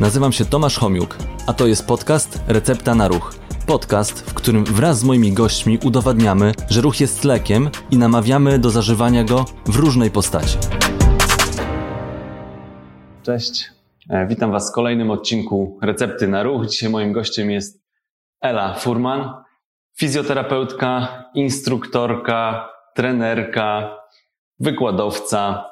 [0.00, 3.34] Nazywam się Tomasz Homiuk, a to jest podcast Recepta na Ruch.
[3.66, 8.70] Podcast, w którym wraz z moimi gośćmi udowadniamy, że ruch jest lekiem i namawiamy do
[8.70, 10.58] zażywania go w różnej postaci.
[13.22, 13.70] Cześć,
[14.10, 16.66] e, witam Was w kolejnym odcinku Recepty na Ruch.
[16.66, 17.82] Dzisiaj moim gościem jest
[18.40, 19.30] Ela Furman,
[19.98, 23.96] fizjoterapeutka, instruktorka, trenerka,
[24.60, 25.70] wykładowca.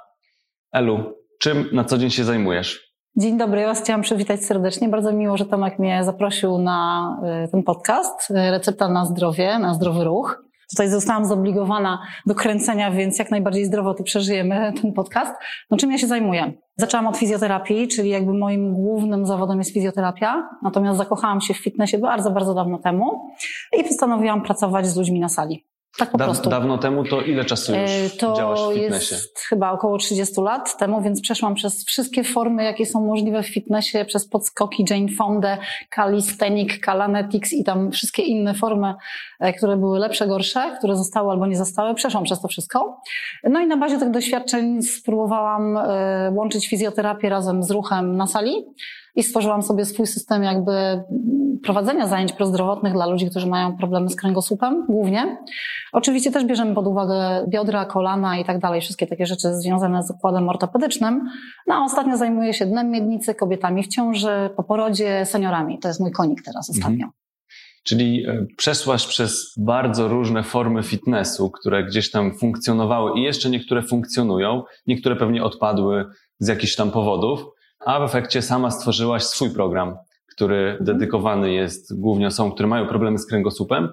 [0.73, 2.84] Elu, czym na co dzień się zajmujesz?
[3.17, 4.89] Dzień dobry, ja Was chciałam przywitać serdecznie.
[4.89, 7.11] Bardzo miło, że Tomek mnie zaprosił na
[7.45, 8.31] y, ten podcast.
[8.31, 10.45] Y, Recepta na zdrowie, na zdrowy ruch.
[10.71, 15.35] Tutaj zostałam zobligowana do kręcenia, więc jak najbardziej zdrowo tu przeżyjemy ten podcast.
[15.71, 16.53] No czym ja się zajmuję?
[16.77, 20.49] Zaczęłam od fizjoterapii, czyli jakby moim głównym zawodem jest fizjoterapia.
[20.63, 23.31] Natomiast zakochałam się w fitnessie bardzo, bardzo dawno temu
[23.79, 25.74] i postanowiłam pracować z ludźmi na sali.
[25.99, 26.51] Tak po da prostu.
[26.51, 29.15] Dawno temu to ile czasu już E, to działasz w fitnessie?
[29.15, 33.49] jest chyba około 30 lat temu, więc przeszłam przez wszystkie formy, jakie są możliwe w
[33.49, 35.59] fitnessie, przez podskoki Jane Fonda,
[35.95, 38.95] calisthenic, calanetics i tam wszystkie inne formy,
[39.41, 41.95] e, które były lepsze, gorsze, które zostały albo nie zostały.
[41.95, 43.01] Przeszłam przez to wszystko.
[43.45, 48.65] No i na bazie tych doświadczeń spróbowałam e, łączyć fizjoterapię razem z ruchem na sali
[49.17, 50.73] i stworzyłam sobie swój system jakby
[51.63, 55.39] prowadzenia zajęć prozdrowotnych dla ludzi, którzy mają problemy z kręgosłupem głównie.
[55.93, 60.11] Oczywiście też bierzemy pod uwagę biodra, kolana i tak dalej, wszystkie takie rzeczy związane z
[60.11, 61.29] układem ortopedycznym.
[61.67, 65.79] No a ostatnio zajmuję się dnem miednicy, kobietami w ciąży, po porodzie, seniorami.
[65.79, 67.07] To jest mój konik teraz ostatnio.
[67.85, 73.83] Czyli e, przeszłaś przez bardzo różne formy fitnessu, które gdzieś tam funkcjonowały i jeszcze niektóre
[73.83, 76.05] funkcjonują, niektóre pewnie odpadły
[76.39, 77.54] z jakichś tam powodów,
[77.85, 79.97] a w efekcie sama stworzyłaś swój program,
[80.27, 83.89] który dedykowany jest głównie osobom, które mają problemy z kręgosłupem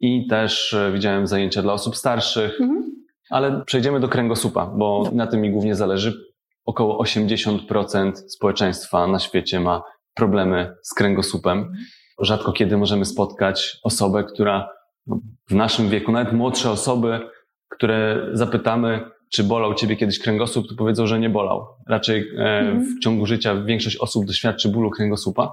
[0.00, 2.84] i też e, widziałem zajęcia dla osób starszych, Mhm.
[3.30, 6.24] ale przejdziemy do kręgosłupa, bo na tym mi głównie zależy.
[6.64, 9.82] Około 80% społeczeństwa na świecie ma
[10.14, 11.72] problemy z kręgosłupem.
[12.20, 14.68] Rzadko kiedy możemy spotkać osobę, która
[15.06, 17.20] no, w naszym wieku, nawet młodsze osoby,
[17.68, 21.66] które zapytamy, czy bolał ciebie kiedyś kręgosłup, to powiedzą, że nie bolał.
[21.88, 22.96] Raczej e, Mhm.
[22.96, 25.52] w ciągu życia większość osób doświadczy bólu kręgosłupa.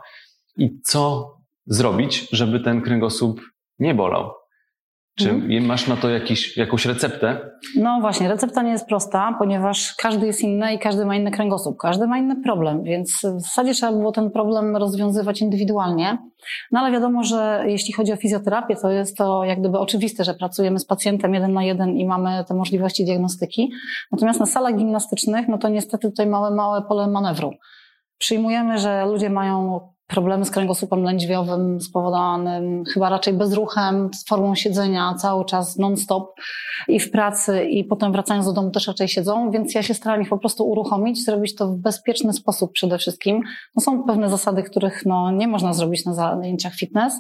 [0.58, 1.34] I co
[1.66, 3.42] zrobić, żeby ten kręgosłup
[3.80, 4.32] nie bolał?
[5.16, 5.66] Czy Mhm.
[5.66, 7.50] masz na to jakiś, jakąś receptę?
[7.76, 11.78] No właśnie, recepta nie jest prosta, ponieważ każdy jest inny i każdy ma inny kręgosłup,
[11.78, 16.18] każdy ma inny problem, więc w zasadzie trzeba było ten problem rozwiązywać indywidualnie.
[16.72, 20.34] No ale wiadomo, że jeśli chodzi o fizjoterapię, to jest to jak gdyby oczywiste, że
[20.34, 23.72] pracujemy z pacjentem jeden na jeden i mamy te możliwości diagnostyki.
[24.12, 27.52] Natomiast na salach gimnastycznych, no to niestety tutaj małe, małe pole manewru.
[28.18, 29.80] Przyjmujemy, że ludzie mają
[30.12, 36.34] problemy z kręgosłupem lędźwiowym spowodowanym chyba raczej bezruchem, z formą siedzenia cały czas non-stop
[36.88, 40.22] i w pracy i potem wracając do domu też raczej siedzą, więc ja się staram
[40.22, 43.42] ich po prostu uruchomić, zrobić to w bezpieczny sposób przede wszystkim.
[43.76, 47.20] No są pewne zasady, których no, nie można zrobić na zajęciach fitness,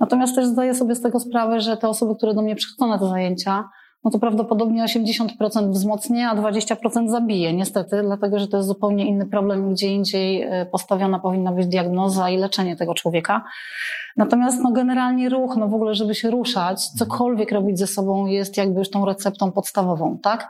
[0.00, 2.98] natomiast też zdaję sobie z tego sprawę, że te osoby, które do mnie przychodzą na
[2.98, 3.64] te zajęcia,
[4.04, 9.26] no to prawdopodobnie 80% wzmocnię, a 20% zabije, niestety, dlatego że to jest zupełnie inny
[9.26, 13.44] problem, gdzie indziej e, postawiona powinna być diagnoza i leczenie tego człowieka.
[14.16, 18.56] Natomiast no, generalnie ruch, no w ogóle, żeby się ruszać, cokolwiek robić ze sobą jest
[18.56, 20.48] jakby już tą receptą podstawową, tak?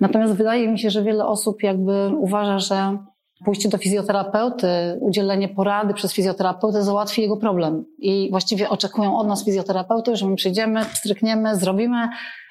[0.00, 2.98] Natomiast wydaje mi się, że wiele osób jakby uważa, że
[3.44, 4.68] pójście do fizjoterapeuty,
[5.00, 7.84] udzielenie porady przez fizjoterapeutę załatwi jego problem.
[7.98, 12.08] I właściwie oczekują od nas fizjoterapeuty, że my przyjdziemy, strykniemy, zrobimy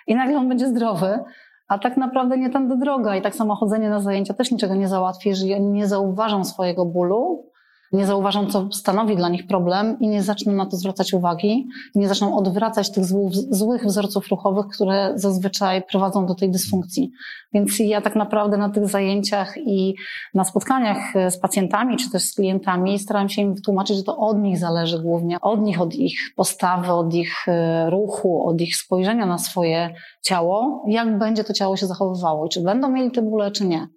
[0.10, 1.20] i nagle on będzie zdrowy.
[1.68, 3.16] A tak naprawdę nie tędy droga.
[3.16, 6.86] I tak samo chodzenie na zajęcia też niczego nie załatwi, jeżeli oni nie zauważą swojego
[6.86, 7.49] bólu,
[7.92, 12.08] nie zauważą, co stanowi dla nich problem i nie zaczną na to zwracać uwagi, nie
[12.08, 17.12] zaczną odwracać tych złych, złych wzorców ruchowych, które zazwyczaj prowadzą do tej dysfunkcji.
[17.54, 19.96] Więc ja tak naprawdę na tych zajęciach i
[20.34, 24.18] na spotkaniach e, z pacjentami czy też z klientami staram się im wytłumaczyć, że to
[24.18, 28.76] od nich zależy głównie, od nich, od ich postawy, od ich e, ruchu, od ich
[28.76, 33.22] spojrzenia na swoje ciało, jak będzie to ciało się zachowywało i czy będą mieli te
[33.22, 33.88] bóle, czy nie.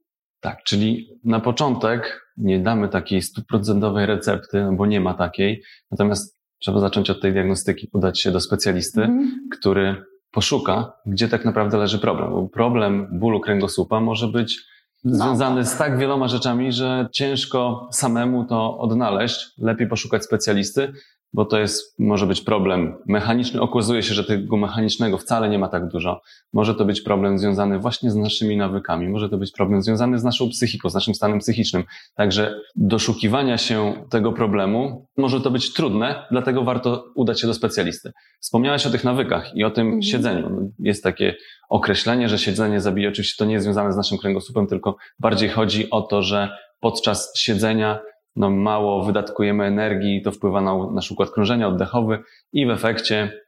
[0.43, 5.63] Tak, czyli na początek nie damy takiej stuprocentowej recepty, no bo nie ma takiej.
[5.91, 9.49] Natomiast trzeba zacząć od tej diagnostyki, udać się do specjalisty, Mhm.
[9.59, 12.31] który poszuka, gdzie tak naprawdę leży problem.
[12.31, 14.59] Bo problem bólu kręgosłupa może być
[15.05, 19.51] No, związany z tak wieloma rzeczami, że ciężko samemu to odnaleźć.
[19.59, 20.93] Lepiej poszukać specjalisty,
[21.33, 23.61] bo to jest, może być problem mechaniczny.
[23.61, 26.21] Okazuje się, że tego mechanicznego wcale nie ma tak dużo.
[26.53, 30.25] Może to być problem związany właśnie z naszymi nawykami, może to być problem związany z
[30.25, 31.85] naszą psychiką, z naszym stanem psychicznym.
[32.15, 38.13] Także doszukiwania się tego problemu może to być trudne, dlatego warto udać się do specjalisty.
[38.41, 40.03] Wspomniałaś o tych nawykach i o tym Mhm.
[40.03, 40.73] siedzeniu.
[40.79, 41.35] Jest takie
[41.69, 43.09] określenie, że siedzenie zabija.
[43.09, 46.49] Oczywiście to nie jest związane z naszym kręgosłupem, tylko bardziej chodzi o to, że
[46.81, 47.99] podczas siedzenia
[48.37, 52.19] no mało wydatkujemy energii, to wpływa na nasz układ krążenia oddechowy
[52.53, 53.43] i w efekcie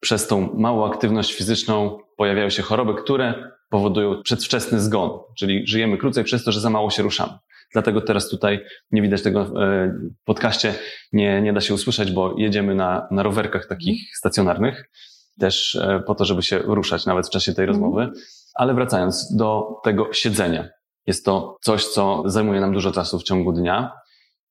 [0.00, 3.34] przez tą małą aktywność fizyczną pojawiają się choroby, które
[3.70, 7.32] powodują przedwczesny zgon, czyli żyjemy krócej przez to, że za mało się ruszamy.
[7.72, 9.92] Dlatego teraz tutaj nie widać tego w e,
[10.24, 10.74] podcaście,
[11.12, 14.90] nie, nie da się usłyszeć, bo jedziemy na, na rowerkach takich stacjonarnych,
[15.38, 17.68] też e, po to, żeby się ruszać nawet w czasie tej mhm.
[17.68, 18.10] rozmowy.
[18.54, 20.68] Ale wracając do tego siedzenia.
[21.06, 23.92] Jest to coś, co zajmuje nam dużo czasu w ciągu dnia.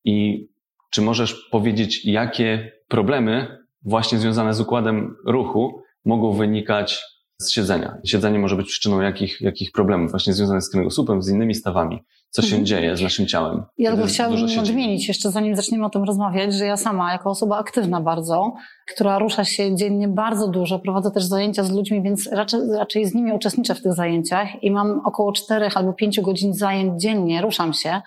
[0.06, 0.48] I
[0.92, 7.04] czy możesz powiedzieć, jakie problemy właśnie związane z układem ruchu mogą wynikać
[7.42, 7.98] z siedzenia?
[8.06, 12.00] Siedzenie może być przyczyną jakich, jakich problemów właśnie związanych z kręgosłupem, z innymi stawami
[12.30, 12.66] co się mhm.
[12.66, 13.64] dzieje z naszym ciałem.
[13.78, 17.58] Ja tylko chciałabym nadmienić, jeszcze zanim zaczniemy o tym rozmawiać, że ja sama, jako osoba
[17.58, 18.54] aktywna bardzo,
[18.94, 23.14] która rusza się dziennie bardzo dużo, prowadzę też zajęcia z ludźmi, więc raczej, raczej z
[23.14, 27.74] nimi uczestniczę w tych zajęciach i mam około czterech albo pięciu godzin zajęć dziennie, ruszam
[27.74, 28.02] się.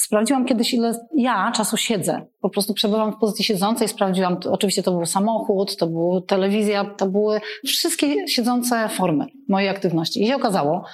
[0.00, 2.26] Sprawdziłam kiedyś, ile ja czasu siedzę.
[2.40, 7.06] Po prostu przebywam w pozycji siedzącej, sprawdziłam, oczywiście to był samochód, to była telewizja, to
[7.06, 10.22] były wszystkie siedzące formy mojej aktywności.
[10.22, 10.84] I się okazało,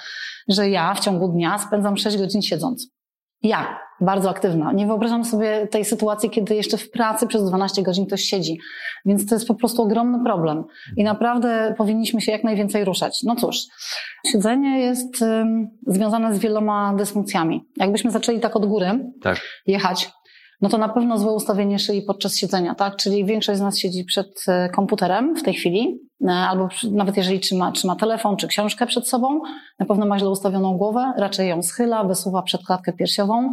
[0.47, 2.96] że ja w ciągu dnia spędzam 6 godzin siedząc.
[3.43, 4.73] Ja, bardzo aktywna.
[4.73, 8.57] Nie wyobrażam sobie tej sytuacji, kiedy jeszcze w pracy przez 12 godzin ktoś siedzi.
[9.05, 10.63] Więc to jest po prostu ogromny problem.
[10.97, 13.23] I naprawdę powinniśmy się jak najwięcej ruszać.
[13.23, 13.57] No cóż,
[14.31, 17.65] siedzenie jest um, związane z wieloma dysfunkcjami.
[17.77, 19.41] Jakbyśmy zaczęli tak od góry tak.
[19.67, 20.11] jechać,
[20.61, 22.95] no to na pewno złe ustawienie szyi podczas siedzenia, tak?
[22.95, 27.39] Czyli większość z nas siedzi przed e, komputerem w tej chwili, e, albo nawet jeżeli
[27.39, 29.41] trzyma, trzyma telefon czy książkę przed sobą,
[29.79, 33.51] na pewno ma źle ustawioną głowę, raczej ją schyla, wysuwa przed klatkę piersiową.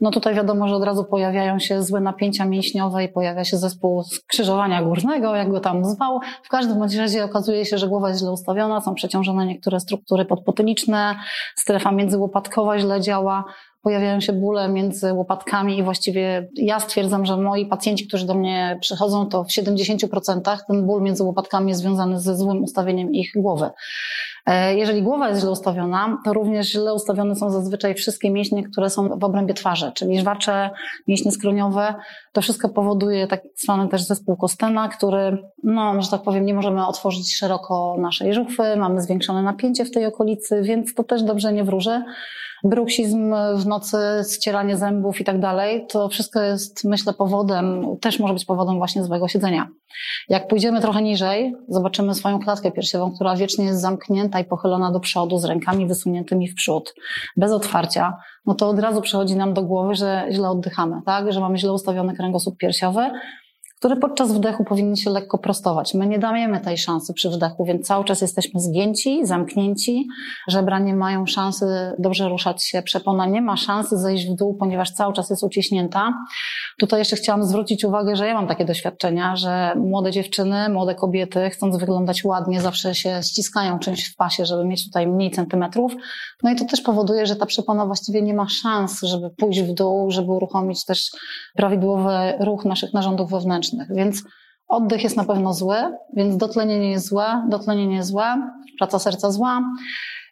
[0.00, 4.02] No tutaj wiadomo, że od razu pojawiają się złe napięcia mięśniowe i pojawia się zespół
[4.04, 6.20] skrzyżowania górnego, jak go tam zwał.
[6.42, 10.24] W każdym bądź razie okazuje się, że głowa jest źle ustawiona, są przeciążone niektóre struktury
[10.24, 11.16] podpotyliczne,
[11.56, 13.44] strefa międzyłopatkowa źle działa,
[13.86, 18.78] pojawiają się bóle między łopatkami i właściwie ja stwierdzam, że moi pacjenci, którzy do mnie
[18.80, 23.70] przychodzą, to w 70% ten ból między łopatkami jest związany ze złym ustawieniem ich głowy.
[24.46, 28.90] E, jeżeli głowa jest źle ustawiona, to również źle ustawione są zazwyczaj wszystkie mięśnie, które
[28.90, 30.70] są w obrębie twarzy, czyli żwacze,
[31.08, 31.94] mięśnie skroniowe.
[32.32, 36.86] To wszystko powoduje tak zwany też zespół Kostena, który, no, że tak powiem, nie możemy
[36.86, 41.64] otworzyć szeroko naszej żuchwy, mamy zwiększone napięcie w tej okolicy, więc to też dobrze nie
[41.64, 42.02] wróży
[42.64, 43.96] bruksizm w nocy,
[44.34, 49.04] ścieranie zębów i tak dalej, to wszystko jest, myślę, powodem, też może być powodem właśnie
[49.04, 49.68] złego siedzenia.
[50.28, 55.00] Jak pójdziemy trochę niżej, zobaczymy swoją klatkę piersiową, która wiecznie jest zamknięta i pochylona do
[55.00, 56.94] przodu, z rękami wysuniętymi w przód,
[57.36, 58.16] bez otwarcia,
[58.46, 61.32] no to od razu przychodzi nam do głowy, że źle oddychamy, tak?
[61.32, 63.10] że mamy źle ustawiony kręgosłup piersiowy,
[63.86, 65.94] które podczas wdechu powinny się lekko prostować.
[65.94, 70.08] My nie dajemy tej szansy przy wdechu, więc cały czas jesteśmy zgięci, zamknięci.
[70.48, 71.66] Żebra nie mają szansy
[71.98, 76.12] dobrze ruszać się, przepona nie ma szansy zejść w dół, ponieważ cały czas jest uciśnięta.
[76.78, 81.50] Tutaj jeszcze chciałam zwrócić uwagę, że ja mam takie doświadczenia, że młode dziewczyny, młode kobiety,
[81.50, 85.92] chcąc wyglądać ładnie, zawsze się ściskają czymś w pasie, żeby mieć tutaj mniej centymetrów.
[86.42, 89.74] No i to też powoduje, że ta przepona właściwie nie ma szans, żeby pójść w
[89.74, 91.10] dół, żeby uruchomić też
[91.54, 92.10] prawidłowy
[92.40, 93.75] ruch naszych narządów wewnętrznych.
[93.90, 94.22] Więc
[94.68, 95.76] oddech jest na pewno zły,
[96.16, 99.62] więc dotlenienie jest złe, dotlenienie jest złe, praca serca zła,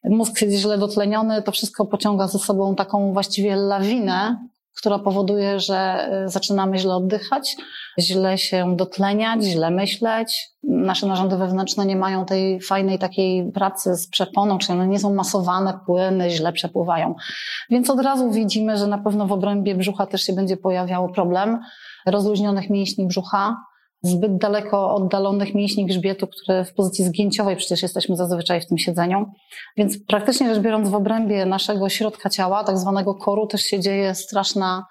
[0.04, 4.46] mózg jest źle dotleniony, to wszystko pociąga ze sobą taką właściwie lawinę,
[4.76, 7.56] która powoduje, że y, zaczynamy źle oddychać,
[7.98, 10.48] źle się dotleniać, źle myśleć.
[10.62, 15.14] Nasze narządy wewnętrzne nie mają tej fajnej takiej pracy z przeponą, czyli one nie są
[15.14, 17.14] masowane, płyny źle przepływają.
[17.70, 21.60] Więc od razu widzimy, że na pewno w obrębie brzucha też się będzie pojawiał problem
[22.06, 23.56] rozluźnionych mięśni brzucha,
[24.04, 29.26] zbyt daleko oddalonych mięśni grzbietu, które w pozycji zgięciowej przecież jesteśmy zazwyczaj w tym siedzeniu.
[29.76, 34.14] Więc praktycznie rzecz biorąc w obrębie naszego środka ciała, tak zwanego koru, też się dzieje
[34.14, 34.86] straszna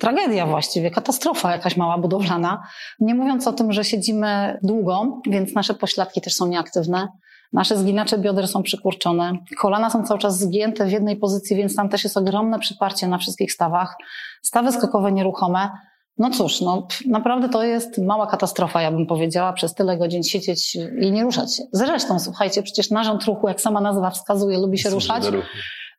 [0.00, 2.62] tragedia właściwie, katastrofa jakaś mała budowlana.
[3.00, 7.08] Nie mówiąc o tym, że siedzimy długo, więc nasze pośladki też są nieaktywne.
[7.52, 11.88] Nasze zginacze bioder są przykurczone, kolana są cały czas zgięte w jednej pozycji, więc tam
[11.88, 13.96] też jest ogromne przyparcie na wszystkich stawach.
[14.42, 15.70] Stawy skokowe nieruchome.
[16.18, 20.74] No cóż, no, naprawdę to jest mała katastrofa, ja bym powiedziała, przez tyle godzin siedzieć
[21.00, 21.62] i nie ruszać się.
[21.72, 25.24] Zresztą, słuchajcie, przecież narząd ruchu, jak sama nazwa wskazuje, lubi się ruszać.
[25.24, 25.48] Do ruchu.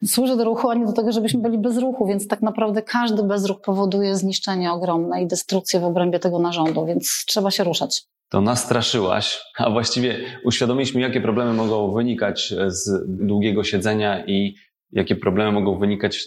[0.05, 3.24] Służy do ruchu, a nie do tego, żebyśmy byli bez ruchu, więc tak naprawdę każdy
[3.24, 8.03] bezruch powoduje zniszczenie ogromne i destrukcję w obrębie tego narządu, więc trzeba się ruszać.
[8.29, 14.55] To nastraszyłaś, a właściwie uświadomiliśmy, jakie problemy mogą wynikać z długiego siedzenia i
[14.91, 16.19] jakie problemy mogą wynikać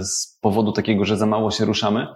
[0.00, 2.06] z powodu takiego, że za mało się ruszamy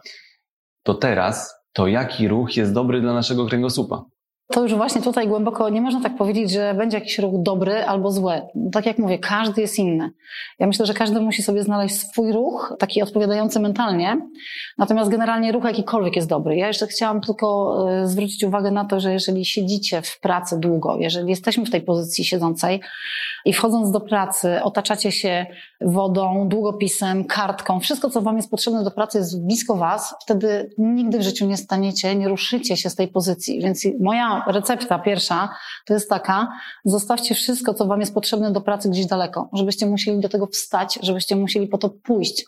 [0.87, 4.05] to teraz to jaki ruch jest dobry dla naszego kręgosłupa.
[4.53, 8.11] to już właśnie tutaj głęboko nie można tak powiedzieć, że będzie jakiś ruch dobry albo
[8.11, 8.43] zły.
[8.73, 10.11] Tak jak mówię, każdy jest inny.
[10.59, 14.21] Ja myślę, że każdy musi sobie znaleźć swój ruch, taki odpowiadający mentalnie.
[14.79, 16.57] Natomiast generalnie ruch jakikolwiek jest dobry.
[16.57, 20.97] Ja jeszcze chciałam tylko e, zwrócić uwagę na to, że jeżeli siedzicie w pracy długo,
[20.97, 22.81] jeżeli jesteśmy w tej pozycji siedzącej
[23.45, 25.47] i wchodząc do pracy otaczacie się
[25.81, 31.19] wodą, długopisem, kartką, wszystko co wam jest potrzebne do pracy jest blisko was, wtedy nigdy
[31.19, 33.61] w życiu nie staniecie, nie ruszycie się z tej pozycji.
[33.61, 35.49] Więc moja recepta pierwsza
[35.87, 36.53] to jest taka,
[36.85, 40.99] zostawcie wszystko, co wam jest potrzebne do pracy gdzieś daleko, żebyście musieli do tego wstać,
[41.03, 42.45] żebyście musieli po to pójść.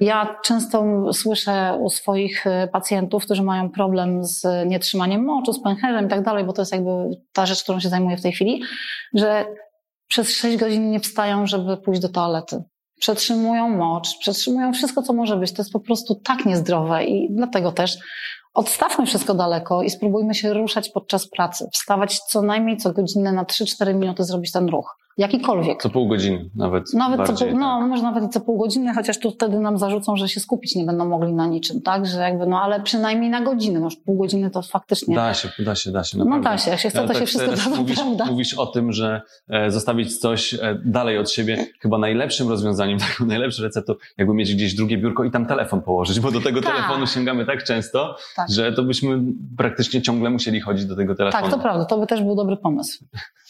[0.00, 6.06] Ja często słyszę u swoich e, pacjentów, którzy mają problem z nietrzymaniem moczu, z pęcherzem
[6.06, 6.90] i tak dalej, bo to jest jakby
[7.32, 8.62] ta rzecz, którą się zajmuję w tej chwili,
[9.14, 9.46] że
[10.10, 12.62] przez 6 godzin nie wstają, żeby pójść do toalety.
[13.00, 15.52] Przetrzymują mocz, przetrzymują wszystko, co może być.
[15.52, 17.98] To jest po prostu tak niezdrowe i dlatego też
[18.54, 21.68] Odstawmy wszystko daleko i spróbujmy się ruszać podczas pracy.
[21.72, 24.96] Wstawać co najmniej co godzinę na 3-4 minuty zrobić ten ruch.
[25.18, 25.82] Jakikolwiek.
[25.82, 26.94] Co pół godziny nawet.
[26.94, 27.88] Nawet bardziej, co pół, no, tak.
[27.88, 30.84] może nawet i co pół godziny, chociaż tu wtedy nam zarzucą, że się skupić nie
[30.84, 32.06] będą mogli na niczym, tak?
[32.06, 35.14] Że jakby, no ale przynajmniej na godzinę, no już pół godziny to faktycznie.
[35.16, 36.18] Da się, da się, da się.
[36.18, 36.50] No Naprawdę.
[36.50, 38.24] da się, jak się chce, to Ale się tak wszystko da, mówisz, prawda?
[38.26, 41.66] mówisz o tym, że e, zostawić coś e, dalej od siebie.
[41.80, 46.20] Chyba najlepszym rozwiązaniem, taką najlepszą receptą, jakby mieć gdzieś drugie biurko i tam telefon położyć,
[46.20, 46.74] bo do tego Tak.
[46.74, 48.50] telefonu sięgamy tak często, Tak.
[48.50, 49.20] że to byśmy
[49.56, 51.42] praktycznie ciągle musieli chodzić do tego telefonu.
[51.42, 53.04] Tak, to prawda, to by też był dobry pomysł.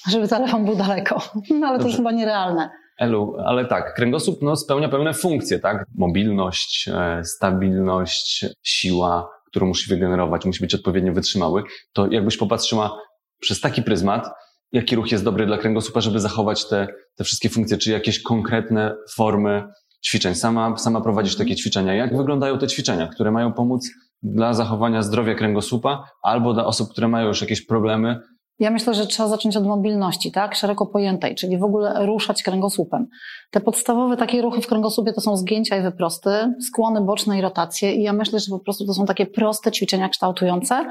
[0.09, 1.23] Żeby telefon był daleko.
[1.61, 1.87] No ale to Dobrze.
[1.87, 2.71] jest chyba nierealne.
[2.99, 5.85] Elu, ale tak, kręgosłup no, spełnia pewne funkcje, tak?
[5.95, 11.63] Mobilność, e, stabilność, siła, którą musi wygenerować, musi być odpowiednio wytrzymały.
[11.93, 12.99] To jakbyś popatrzyła
[13.41, 14.29] przez taki pryzmat,
[14.73, 18.97] jaki ruch jest dobry dla kręgosłupa, żeby zachować te, te wszystkie funkcje, czy jakieś konkretne
[19.15, 19.65] formy
[20.07, 20.35] ćwiczeń.
[20.35, 21.95] Sama, sama prowadzisz takie ćwiczenia.
[21.95, 23.89] Jak wyglądają te ćwiczenia, które mają pomóc
[24.23, 28.21] dla zachowania zdrowia kręgosłupa albo dla osób, które mają już jakieś problemy
[28.61, 30.55] Ja myślę, że trzeba zacząć od mobilności, tak?
[30.55, 33.07] Szeroko pojętej, czyli w ogóle ruszać kręgosłupem.
[33.51, 36.31] Te podstawowe takie ruchy w kręgosłupie to są zgięcia i wyprosty,
[36.69, 37.95] skłony boczne i rotacje.
[37.95, 40.87] I ja myślę, że po prostu to są takie proste ćwiczenia kształtujące,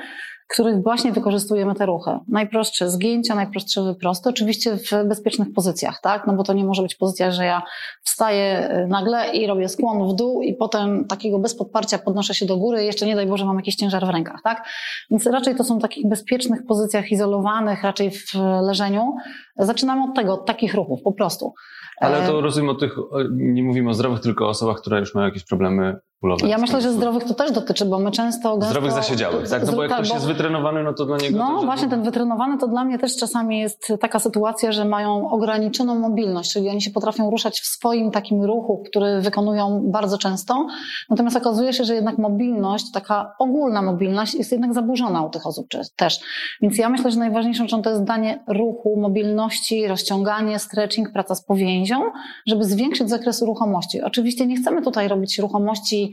[0.49, 2.11] których właśnie wykorzystujemy te ruchy.
[2.27, 6.27] Najprostsze zgięcia, najprostsze wyprosty, oczywiście w bezpiecznych pozycjach, tak?
[6.27, 7.61] No bo to nie może być pozycja, że ja
[8.03, 12.45] wstaję y, nagle i robię skłon w dół i potem takiego bez podparcia podnoszę się
[12.45, 14.67] do góry i jeszcze nie daj Boże mam jakiś ciężar w rękach, tak?
[15.11, 19.15] Więc raczej to są w takich bezpiecznych pozycjach, izolowanych, raczej w leżeniu.
[19.57, 21.53] Zaczynamy od tego, od takich ruchów, po prostu.
[21.97, 22.95] Ale E, to rozumiem o tych,
[23.31, 26.47] nie mówimy o zdrowych, tylko o osobach, które już mają jakieś problemy bólowe.
[26.47, 28.69] Ja myślę, że zdrowych to też dotyczy, bo my często gęsto...
[28.69, 29.65] Zdrowych zasiedziałych, tak?
[29.65, 31.37] No bo jak ktoś jest wytrenowany, no to dla niego...
[31.37, 35.99] No właśnie, ten wytrenowany to dla mnie też czasami jest taka sytuacja, że mają ograniczoną
[35.99, 40.67] mobilność, czyli oni się potrafią ruszać w swoim takim ruchu, który wykonują bardzo często.
[41.09, 45.67] Natomiast okazuje się, że jednak mobilność, taka ogólna mobilność jest jednak zaburzona u tych osób
[45.95, 46.19] też.
[46.61, 51.45] Więc ja myślę, że najważniejszą rzeczą to jest danie ruchu, mobilności, rozciąganie, stretching, praca z
[51.45, 52.01] powięzią,
[52.47, 54.01] żeby zwiększyć zakres ruchomości.
[54.01, 56.08] Oczywiście nie chcemy tutaj robić ruchomości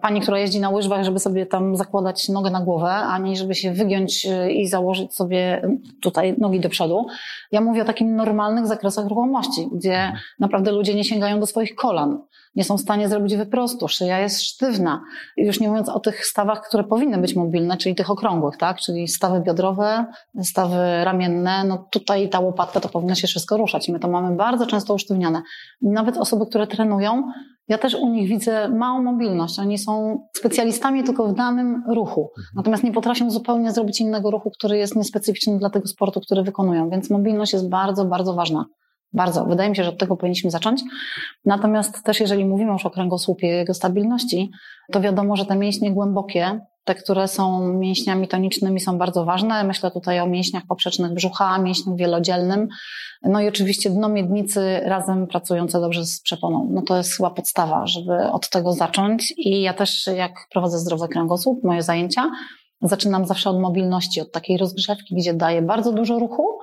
[0.00, 3.72] pani, która jeździ na łyżwach, żeby sobie tam zakładać nogę na głowę, ani żeby się
[3.72, 5.68] wygiąć y, i założyć sobie
[6.02, 7.06] tutaj nogi do przodu.
[7.52, 12.18] Ja mówię o takim normalnych zakresach ruchomości, gdzie naprawdę ludzie nie sięgają do swoich kolan,
[12.54, 15.04] nie są w stanie zrobić wyprostu, szyja jest sztywna.
[15.36, 18.80] Już nie mówiąc o tych stawach, które powinny być mobilne, czyli tych okrągłych, tak?
[18.80, 20.06] Czyli stawy biodrowe,
[20.42, 23.88] stawy ramienne, no tutaj ta łopatka to powinno się wszystko ruszać.
[23.88, 25.42] My to mamy bardzo często usztywniane.
[25.82, 27.22] Nawet osoby, które trenują,
[27.68, 29.58] ja też u nich widzę małą mobilność.
[29.58, 32.30] Oni są specjalistami tylko w danym ruchu.
[32.56, 36.90] Natomiast nie potrafią zupełnie zrobić innego ruchu, który jest niespecyficzny dla tego sportu, który wykonują.
[36.90, 38.64] Więc mobilność jest bardzo, bardzo ważna.
[39.12, 39.44] Bardzo.
[39.44, 40.82] Wydaje mi się, że od tego powinniśmy zacząć.
[41.44, 44.50] Natomiast też jeżeli mówimy już o kręgosłupie i jego stabilności,
[44.92, 49.64] to wiadomo, że te mięśnie głębokie, te, które są mięśniami tonicznymi są bardzo ważne.
[49.64, 52.68] Myślę tutaj o mięśniach poprzecznych brzucha, mięśniu wielodzielnym.
[53.22, 56.68] No i oczywiście dno miednicy razem pracujące dobrze z przeponą.
[56.70, 59.34] No to jest chyba podstawa, żeby od tego zacząć.
[59.36, 62.30] I ja też jak prowadzę zdrowy kręgosłup, moje zajęcia,
[62.82, 66.58] zaczynam zawsze od mobilności, od takiej rozgrzewki, gdzie daję bardzo dużo ruchu.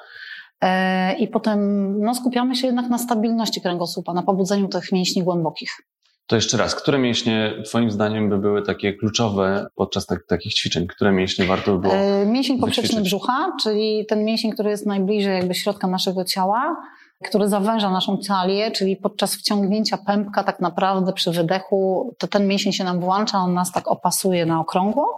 [0.61, 1.59] e, I potem
[1.99, 5.71] no, skupiamy się jednak na stabilności kręgosłupa, na pobudzeniu tych mięśni głębokich.
[6.29, 10.87] To jeszcze raz, które mięśnie Twoim zdaniem by były takie kluczowe podczas tak, takich ćwiczeń?
[10.87, 11.93] Które mięśnie warto by było?
[11.93, 16.75] E, Mięsień poprzeczny brzucha, czyli ten mięsień, który jest najbliżej jakby środka naszego ciała,
[17.25, 22.73] który zawęża naszą talię, czyli podczas wciągnięcia pępka tak naprawdę przy wydechu, to ten mięsień
[22.73, 25.17] się nam włącza, on nas tak opasuje na okrągło.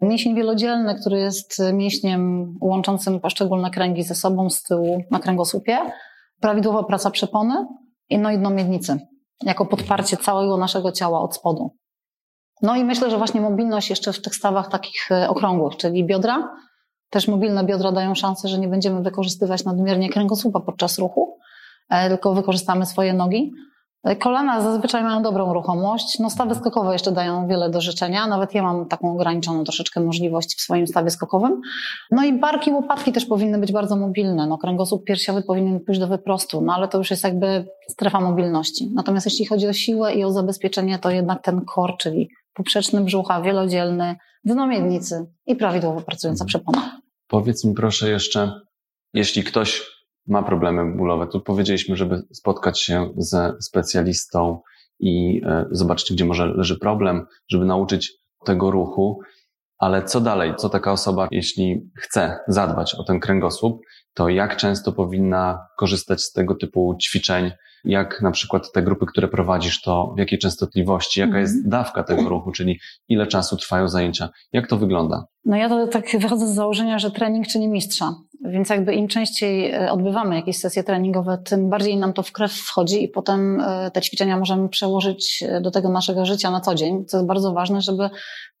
[0.00, 5.78] Mięsień wielodzielny, który jest mięśniem łączącym poszczególne kręgi ze sobą z tyłu na kręgosłupie.
[6.40, 7.66] Prawidłowa praca przepony
[8.10, 8.98] i no i dno miednicy,
[9.42, 11.70] jako podparcie całego naszego ciała od spodu.
[12.62, 16.48] No i myślę, że właśnie mobilność jeszcze w tych stawach takich e, okrągłych, czyli biodra,
[17.10, 21.38] Też mobilne biodra dają szansę, że nie będziemy wykorzystywać nadmiernie kręgosłupa podczas ruchu,
[21.90, 23.52] e, tylko wykorzystamy swoje nogi.
[24.20, 26.18] Kolana zazwyczaj mają dobrą ruchomość.
[26.18, 28.26] No, stawy skokowe jeszcze dają wiele do życzenia.
[28.26, 31.60] Nawet ja mam taką ograniczoną troszeczkę możliwość w swoim stawie skokowym.
[32.10, 34.46] No i barki, łopatki też powinny być bardzo mobilne.
[34.46, 38.90] No, kręgosłup piersiowy powinien pójść do wyprostu, no ale to już jest jakby strefa mobilności.
[38.94, 43.42] Natomiast jeśli chodzi o siłę i o zabezpieczenie, to jednak ten kor, czyli poprzeczny brzucha,
[43.42, 47.00] wielodzielny, dno miednicy i prawidłowo pracująca przepona.
[47.28, 48.52] Powiedz mi proszę jeszcze,
[49.14, 49.95] jeśli ktoś
[50.26, 54.60] ma problemy bólowe, to powiedzieliśmy, żeby spotkać się ze specjalistą
[55.00, 58.12] i e, zobaczyć, gdzie może leży problem, żeby nauczyć
[58.44, 59.20] tego ruchu.
[59.78, 60.54] Ale co dalej?
[60.56, 63.82] Co taka osoba, jeśli chce zadbać o ten kręgosłup,
[64.14, 67.52] to jak często powinna korzystać z tego typu ćwiczeń?
[67.84, 71.20] Jak na przykład te grupy, które prowadzisz, to w jakiej częstotliwości?
[71.20, 71.70] Jaka jest mhm.
[71.70, 74.28] dawka tego ruchu, czyli ile czasu trwają zajęcia?
[74.52, 75.26] Jak to wygląda?
[75.44, 78.14] No ja to tak wychodzę z założenia, że trening czyni mistrza.
[78.44, 82.52] Więc jakby im częściej e, odbywamy jakieś sesje treningowe, tym bardziej nam to w krew
[82.52, 86.74] wchodzi i potem e, te ćwiczenia możemy przełożyć e, do tego naszego życia na co
[86.74, 88.10] dzień, co jest bardzo ważne, żeby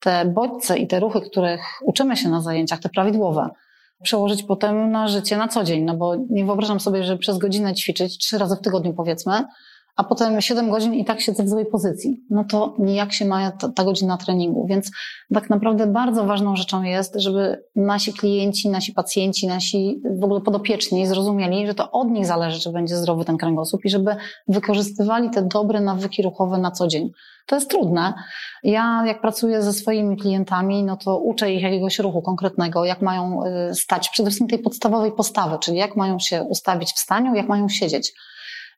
[0.00, 3.48] te bodźce i te ruchy, których uczymy się na zajęciach, te prawidłowe,
[4.02, 5.84] przełożyć potem na życie na co dzień.
[5.84, 9.44] No bo nie wyobrażam sobie, że przez godzinę ćwiczyć trzy razy w tygodniu powiedzmy,
[9.96, 12.20] a potem 7 godzin i tak siedzę w złej pozycji.
[12.30, 14.66] No to nijak się ma ta, ta godzina treningu.
[14.66, 14.90] Więc
[15.34, 21.06] tak naprawdę bardzo ważną rzeczą jest, żeby nasi klienci, nasi pacjenci, nasi w ogóle podopieczni
[21.06, 24.16] zrozumieli, że to od nich zależy, czy będzie zdrowy ten kręgosłup i żeby
[24.48, 27.10] wykorzystywali te dobre nawyki ruchowe na co dzień.
[27.46, 28.14] To jest trudne.
[28.62, 33.44] Ja jak pracuję ze swoimi klientami, no to uczę ich jakiegoś ruchu konkretnego, jak mają
[33.44, 37.48] y, stać, przede wszystkim tej podstawowej postawy, czyli jak mają się ustawić w staniu, jak
[37.48, 38.12] mają siedzieć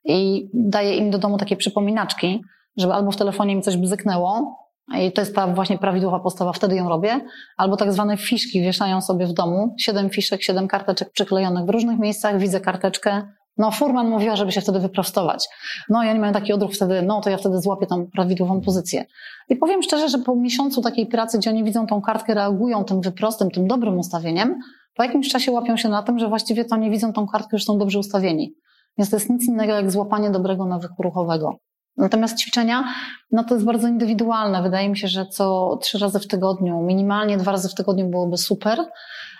[0.05, 2.41] i daję im do domu takie przypominaczki,
[2.77, 4.59] żeby albo w telefonie mi coś bzyknęło,
[4.97, 7.21] i to jest ta właśnie prawidłowa postawa, wtedy ją robię,
[7.57, 11.99] albo tak zwane fiszki wieszają sobie w domu, siedem fiszek, siedem karteczek przyklejonych w różnych
[11.99, 13.21] miejscach, widzę karteczkę,
[13.57, 15.47] no furman mówiła, żeby się wtedy wyprostować.
[15.89, 19.05] No ja nie mam taki odruch wtedy, no to ja wtedy złapię tą prawidłową pozycję.
[19.49, 23.01] I powiem szczerze, że po miesiącu takiej pracy, gdzie oni widzą tą kartkę, reagują tym
[23.01, 24.59] wyprostem, tym dobrym ustawieniem,
[24.95, 27.65] po jakimś czasie łapią się na tym, że właściwie to nie widzą tą kartkę, już
[27.65, 28.55] są dobrze ustawieni.
[28.99, 31.55] Więc to jest nic innego jak złapanie dobrego nawyku ruchowego.
[31.97, 32.83] Natomiast ćwiczenia,
[33.31, 34.61] no to jest bardzo indywidualne.
[34.61, 38.37] Wydaje mi się, że co trzy razy w tygodniu, minimalnie dwa razy w tygodniu byłoby
[38.37, 38.85] super.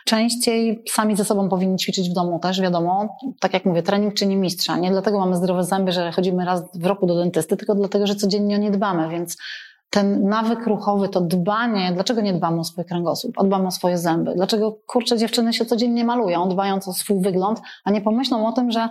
[0.05, 3.17] Częściej sami ze sobą powinni ćwiczyć w domu też, wiadomo.
[3.39, 4.77] Tak jak mówię, trening czyni mistrza.
[4.77, 8.15] Nie dlatego mamy zdrowe zęby, że chodzimy raz w roku do dentysty, tylko dlatego, że
[8.15, 9.37] codziennie o nie dbamy, więc
[9.89, 13.97] ten nawyk ruchowy, to dbanie, dlaczego nie dbamy o swój kręgosłup, a dbamy o swoje
[13.97, 14.33] zęby?
[14.35, 18.71] Dlaczego kurcze dziewczyny się codziennie malują, dbając o swój wygląd, a nie pomyślą o tym,
[18.71, 18.89] że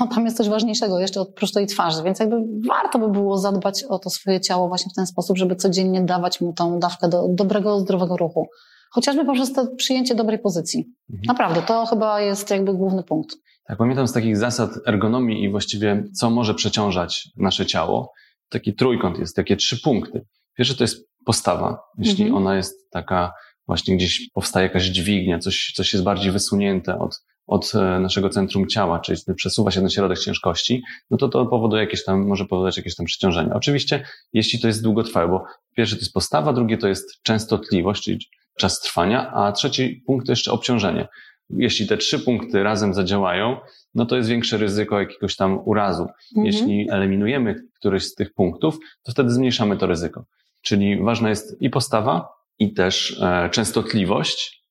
[0.00, 2.36] no tam jest coś ważniejszego jeszcze oprócz tej twarzy, więc jakby
[2.68, 6.40] warto by było zadbać o to swoje ciało właśnie w ten sposób, żeby codziennie dawać
[6.40, 8.48] mu tą dawkę do dobrego, zdrowego ruchu.
[8.90, 10.84] Chociażby poprzez to przyjęcie dobrej pozycji.
[11.10, 11.26] Mhm.
[11.26, 13.36] Naprawdę, to chyba jest jakby główny punkt.
[13.66, 18.12] Tak, pamiętam z takich zasad ergonomii i właściwie co może przeciążać nasze ciało.
[18.48, 20.26] Taki trójkąt jest, takie trzy punkty.
[20.56, 21.78] Pierwsze to jest postawa.
[21.98, 22.36] Jeśli mhm.
[22.42, 23.32] ona jest taka,
[23.66, 28.66] właśnie gdzieś powstaje jakaś dźwignia, coś, coś jest bardziej wysunięte od, od e, naszego centrum
[28.66, 32.76] ciała, czyli przesuwa się na środek ciężkości, no to to powoduje jakieś tam, może powodować
[32.76, 33.54] jakieś tam przeciążenie.
[33.54, 35.44] Oczywiście, jeśli to jest długotrwałe, bo
[35.76, 38.18] pierwsze to jest postawa, drugie to jest częstotliwość, czyli
[38.58, 41.08] czas trwania, a trzeci punkt to jeszcze obciążenie.
[41.50, 43.56] Jeśli te trzy punkty razem zadziałają,
[43.94, 46.02] no to jest większe ryzyko jakiegoś tam urazu.
[46.02, 46.46] Mhm.
[46.46, 50.24] Jeśli eliminujemy któryś z tych punktów, to wtedy zmniejszamy to ryzyko.
[50.62, 54.64] Czyli ważna jest i postawa, i też e, częstotliwość,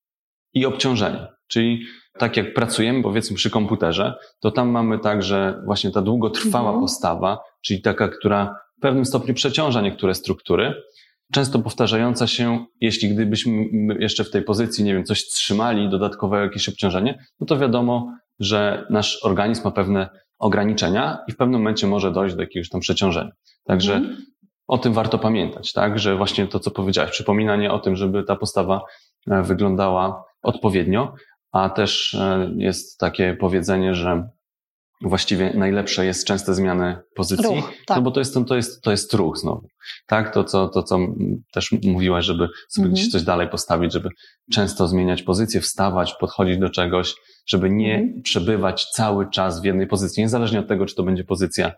[0.53, 1.27] i obciążenie.
[1.47, 1.85] Czyli
[2.19, 6.81] tak jak pracujemy powiedzmy przy komputerze, to tam mamy także właśnie ta długotrwała mhm.
[6.81, 10.73] postawa, czyli taka, która w pewnym stopniu przeciąża niektóre struktury,
[11.33, 13.65] często powtarzająca się, jeśli gdybyśmy
[13.99, 18.85] jeszcze w tej pozycji, nie wiem, coś trzymali, dodatkowe jakieś obciążenie, no to wiadomo, że
[18.89, 23.31] nasz organizm ma pewne ograniczenia i w pewnym momencie może dojść do jakiegoś tam przeciążenia.
[23.63, 24.17] Także mhm.
[24.67, 28.35] o tym warto pamiętać, tak, że właśnie to, co powiedziałeś, przypominanie o tym, żeby ta
[28.35, 28.81] postawa
[29.31, 31.13] e, wyglądała odpowiednio,
[31.51, 34.29] a też e, jest takie powiedzenie, że
[35.01, 37.97] właściwie najlepsze jest częste zmiany pozycji, ruch, tak.
[37.97, 39.67] no bo to jest, to, jest, to jest ruch znowu.
[40.07, 40.99] Tak, to co, to, co
[41.53, 42.93] też mówiłaś, żeby sobie mhm.
[42.93, 44.09] gdzieś coś dalej postawić, żeby
[44.51, 47.15] często zmieniać pozycję, wstawać, podchodzić do czegoś,
[47.47, 48.21] żeby nie mhm.
[48.21, 51.71] przebywać cały czas w jednej pozycji, niezależnie od tego, czy to będzie pozycja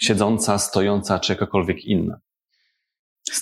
[0.00, 2.20] siedząca, stojąca, czy jakakolwiek inna.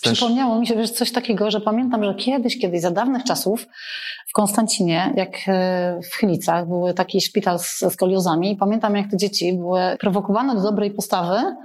[0.03, 3.67] Przypomniało mi się wiesz, coś takiego, że pamiętam, że kiedyś, kiedyś, za dawnych czasów
[4.29, 9.17] w Konstancinie, jak e, w Chylicach, był taki szpital ze skoliozami i pamiętam, jak te
[9.17, 11.57] dzieci były prowokowane do dobrej postawy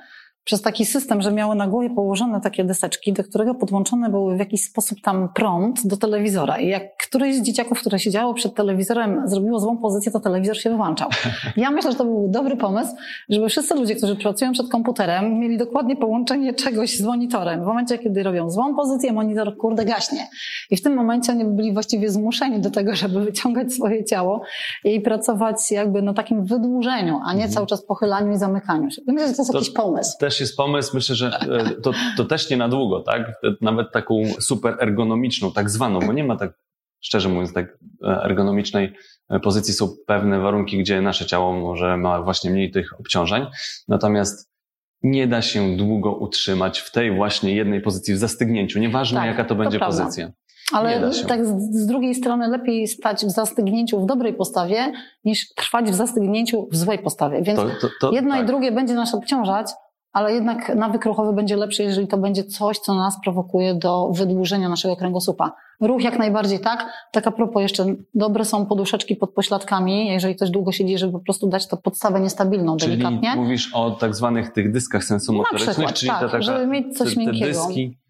[0.45, 4.39] przez taki system, że miały na głowie położone takie deseczki, do którego podłączone były w
[4.39, 6.57] jakiś sposób tam prąd do telewizora.
[6.57, 10.69] I jak któreś z dzieciaków, które siedziało przed telewizorem, zrobiło złą pozycję, to telewizor się
[10.69, 11.09] wyłączał.
[11.57, 12.95] Ja myślę, że to był dobry pomysł,
[13.29, 17.63] żeby wszyscy ludzie, którzy pracują przed komputerem, mieli dokładnie połączenie czegoś z monitorem.
[17.63, 20.27] W momencie, kiedy robią złą pozycję, monitor kurde gaśnie.
[20.71, 24.41] I w tym momencie oni byli właściwie zmuszeni do tego, żeby wyciągać swoje ciało
[24.83, 27.51] i pracować jakby na takim wydłużeniu, a nie mhm.
[27.51, 29.01] cały czas pochylaniu i zamykaniu się.
[29.07, 30.17] Myślę, że to jest to jakiś pomysł.
[30.35, 33.41] Też jest pomysł, myślę, że e, to, to też nie na długo, tak?
[33.61, 36.53] Nawet taką super ergonomiczną, tak zwaną, bo nie ma tak,
[37.01, 38.93] szczerze mówiąc, tak e, ergonomicznej
[39.29, 43.45] e, pozycji są pewne warunki, gdzie nasze ciało może ma właśnie mniej tych obciążeń.
[43.87, 44.51] Natomiast
[45.03, 49.45] nie da się długo utrzymać w tej właśnie jednej pozycji, w zastygnięciu, nieważne tak, jaka
[49.45, 50.31] to będzie pozycja.
[50.71, 54.91] Ale tak z drugiej strony lepiej stać w zastygnięciu w dobrej postawie,
[55.25, 57.41] niż trwać w zastygnięciu w złej postawie.
[57.41, 58.43] Więc to, to, to, jedno tak.
[58.43, 59.67] i drugie będzie nas obciążać,
[60.15, 64.69] ale jednak nawyk ruchowy będzie lepszy, jeżeli to będzie coś, co nas prowokuje do wydłużenia
[64.69, 65.51] naszego kręgosłupa.
[65.81, 66.85] Ruch jak najbardziej tak.
[67.11, 71.19] Tak a propos jeszcze, dobre są poduszeczki pod pośladkami, jeżeli ktoś długo siedzi, żeby po
[71.19, 73.35] prostu dać to podstawę niestabilną, czyli delikatnie.
[73.35, 77.09] mówisz o tak zwanych tych dyskach sensomotorycznych, przykład, czyli tak, ta taka, żeby mieć coś
[77.09, 77.45] te, te miękkiego.
[77.45, 78.04] dyski, e,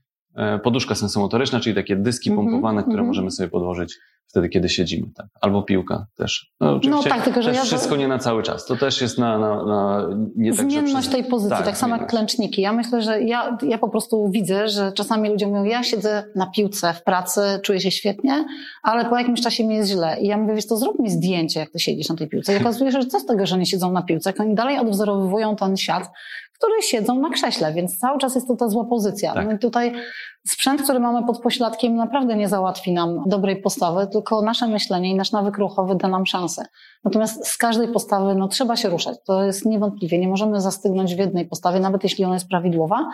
[0.64, 3.08] poduszka sensomotoryczna, czyli takie dyski mm -hmm, pompowane, które mm -hmm.
[3.08, 3.98] możemy sobie podłożyć
[4.36, 5.08] wtedy, kiedy siedzimy.
[5.16, 5.26] Tak.
[5.42, 6.52] Albo piłka też.
[6.60, 7.64] No, oczywiście no tak, tylko że też ja...
[7.64, 8.66] wszystko nie na cały czas.
[8.66, 12.10] To też jest na, na, na nie tak, Zmienność tej pozycji, tak, tak samo jak
[12.10, 12.62] klęczniki.
[12.62, 16.48] Ja myślę, że ja, ja po prostu widzę, że czasami ludzie mówią, ja siedzę na
[16.48, 18.46] piłce w pracy, czuję się świetnie,
[18.84, 20.18] ale po jakimś czasie mi jest źle.
[20.22, 22.54] I ja mówię, wiesz, to zrób mi zdjęcie, jak ty siedzisz na tej piłce.
[22.54, 24.80] I okazuje się, że co z tego, że nie siedzą na piłce, jak oni dalej
[24.80, 26.10] odwzorowują ten świat,
[26.58, 29.34] które siedzą na krześle, więc cały czas jest to ta zła pozycja.
[29.34, 29.46] Tak.
[29.46, 29.94] No i tutaj
[30.48, 35.16] sprzęt, który mamy pod pośladkiem naprawdę nie załatwi nam dobrej postawy, tylko nasze myślenie i
[35.16, 36.66] nasz nawyk ruchowy da nam szansę.
[37.04, 39.18] Natomiast z każdej postawy no, trzeba się ruszać.
[39.26, 40.20] To jest niewątpliwie.
[40.20, 43.10] Nie możemy zastygnąć w jednej postawie, nawet jeśli ona jest prawidłowa,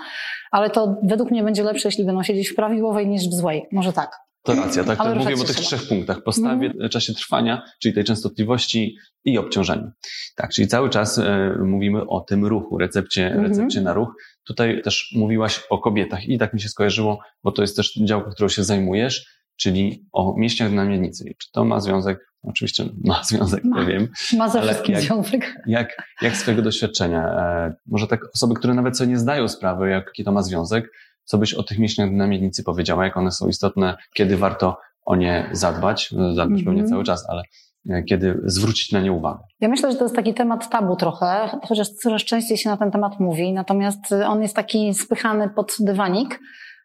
[0.52, 3.68] ale to według mnie będzie lepsze, jeśli będą siedzieć w prawidłowej niż w złej.
[3.72, 4.31] Może tak.
[4.44, 6.24] To racja, tak, tak mówimy o tych trzech punktach.
[6.24, 6.90] Postawie, mm.
[6.90, 9.92] czasie trwania, czyli tej częstotliwości i obciążeniu.
[10.36, 13.48] Tak, czyli cały czas e, mówimy o tym ruchu, recepcie, mm -hmm.
[13.48, 14.14] recepcie na ruch.
[14.48, 18.32] Tutaj też mówiłaś o kobietach i tak mi się skojarzyło, bo to jest też działka,
[18.32, 21.36] którą się zajmujesz, czyli o mięśniach na miednicy.
[21.38, 22.32] Czy to ma związek?
[22.44, 23.82] Oczywiście ma związek, ma.
[23.82, 24.08] nie wiem.
[24.38, 25.56] Ma ze wszystkim jak, związek.
[25.68, 29.90] Jak, jak z twojego doświadczenia, e, może tak osoby, które nawet sobie nie zdają sprawy,
[29.90, 30.92] jaki to ma związek,
[31.24, 35.16] co byś o tych mięśniach na miednicy powiedziała, jak one są istotne, kiedy warto o
[35.16, 36.66] nie zadbać, zadbać mm -hmm.
[36.66, 37.44] pewnie cały czas, ale
[37.90, 39.40] e, kiedy zwrócić na nie uwagę.
[39.60, 42.92] Ja myślę, że to jest taki temat tabu trochę, chociaż coraz częściej się na ten
[42.92, 46.40] temat mówi, natomiast on jest taki spychany pod dywanik,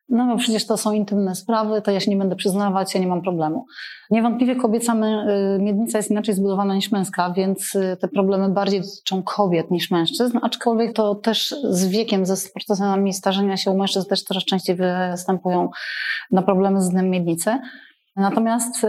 [0.09, 3.07] no bo przecież to są intymne sprawy, to ja się nie będę przyznawać, ja nie
[3.07, 3.66] mam problemu.
[4.11, 9.23] Niewątpliwie kobieca y, miednica jest inaczej zbudowana niż męska, więc y, te problemy bardziej dotyczą
[9.23, 14.23] kobiet niż mężczyzn, aczkolwiek to też z wiekiem, ze procesami starzenia się u mężczyzn też
[14.23, 14.77] coraz częściej
[15.11, 15.71] występują
[16.31, 17.59] na problemy z dnem miednicy.
[18.17, 18.87] Natomiast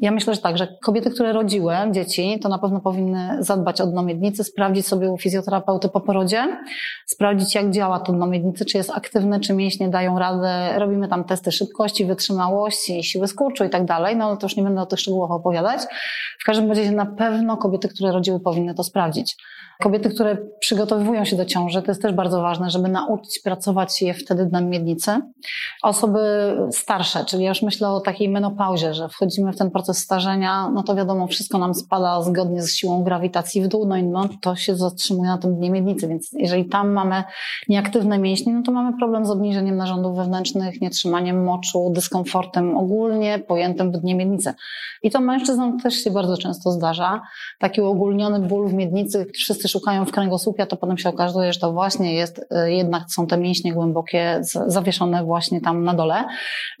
[0.00, 3.86] ja myślę, że tak, że kobiety, które rodziły dzieci, to na pewno powinny zadbać o
[3.86, 6.58] dno miednicy, sprawdzić sobie u fizjoterapeuty po porodzie,
[7.06, 10.78] sprawdzić jak działa to dno miednicy, czy jest aktywne, czy mięśnie dają radę.
[10.78, 14.80] Robimy tam testy szybkości, wytrzymałości, siły skurczu i tak dalej, no to już nie będę
[14.80, 15.80] o tych szczegółach opowiadać.
[16.40, 19.36] W każdym razie na pewno kobiety, które rodziły powinny to sprawdzić.
[19.82, 24.14] Kobiety, które przygotowują się do ciąży, to jest też bardzo ważne, żeby nauczyć pracować je
[24.14, 25.20] wtedy na miednicy.
[25.82, 26.20] Osoby
[26.70, 30.82] starsze, czyli ja już myślę o takiej menopauzie, że wchodzimy w ten proces starzenia, no
[30.82, 34.56] to wiadomo, wszystko nam spada zgodnie z siłą grawitacji w dół, no i no, to
[34.56, 37.24] się zatrzymuje na tym dnie miednicy, więc jeżeli tam mamy
[37.68, 43.92] nieaktywne mięśnie, no to mamy problem z obniżeniem narządów wewnętrznych, nietrzymaniem moczu, dyskomfortem ogólnie pojętym
[43.92, 44.54] w dnie miednicy.
[45.02, 47.22] I to mężczyznom też się bardzo często zdarza.
[47.58, 51.60] Taki uogólniony ból w miednicy, wszyscy wszyscy szukają w kręgosłupie, to potem się okazuje, że
[51.60, 56.24] to właśnie jest, y, jednak są te mięśnie głębokie zawieszone właśnie tam na dole.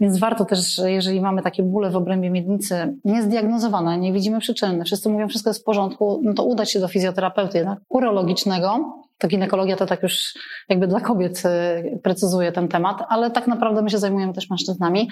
[0.00, 5.08] Więc warto też, jeżeli mamy takie bóle w obrębie miednicy niezdiagnozowane, nie widzimy przyczyny, wszyscy
[5.08, 9.76] mówią, wszystko jest w porządku, no to udać się do fizjoterapeuty jednak urologicznego, to ginekologia
[9.76, 10.34] to tak już
[10.68, 15.08] jakby dla kobiet y, precyzuje ten temat, ale tak naprawdę my się zajmujemy też mężczyznami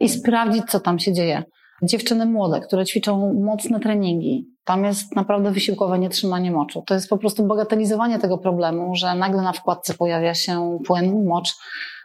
[0.00, 1.42] i sprawdzić, co tam się dzieje
[1.82, 6.82] dziewczyny młode, które ćwiczą mocne treningi, tam jest naprawdę wysiłkowe nietrzymanie moczu.
[6.86, 11.54] To jest po prostu bagatelizowanie tego problemu, że nagle na wkładce pojawia się płyn, mocz.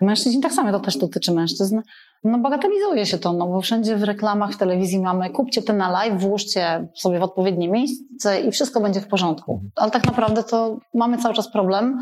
[0.02, 1.82] Mężczyźni tak samo, to też dotyczy mężczyzn.
[2.24, 5.92] No bagatelizuje się to, no bo wszędzie w reklamach, w telewizji mamy kupcie ten na
[5.92, 9.62] live, włóżcie sobie w odpowiednie miejsce i wszystko będzie w porządku.
[9.76, 12.00] Ale tak naprawdę to mamy cały czas problem,